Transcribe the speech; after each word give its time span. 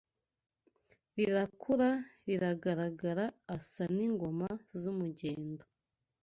Rirakura 1.15 1.89
riragara 2.27 3.25
Asa 3.55 3.83
n’ingoma 3.95 4.47
z’umugendo 4.79 5.63